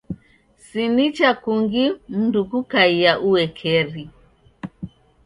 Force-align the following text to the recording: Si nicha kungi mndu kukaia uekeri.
Si 0.65 0.83
nicha 0.95 1.29
kungi 1.43 1.85
mndu 2.17 2.41
kukaia 2.49 3.13
uekeri. 3.27 4.03